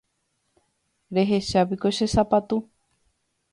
Rehechápiko 1.17 1.89
che 1.95 2.05
sapatu. 2.15 2.57